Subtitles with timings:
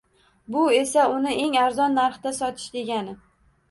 [0.55, 3.21] Bu esa uni eng arzon narxda sotish degani.